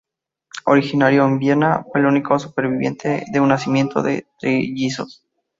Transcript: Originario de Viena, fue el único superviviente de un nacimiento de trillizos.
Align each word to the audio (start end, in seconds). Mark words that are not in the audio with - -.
Originario 0.65 1.27
de 1.27 1.37
Viena, 1.37 1.83
fue 1.91 2.01
el 2.01 2.07
único 2.07 2.39
superviviente 2.39 3.23
de 3.31 3.39
un 3.39 3.49
nacimiento 3.49 4.01
de 4.01 4.25
trillizos. 4.39 5.23